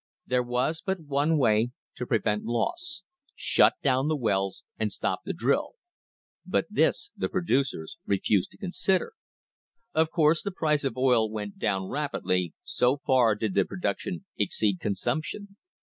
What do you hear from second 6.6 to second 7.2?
this